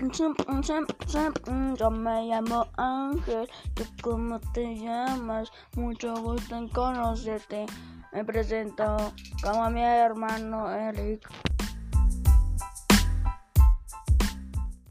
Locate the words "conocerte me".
6.68-8.24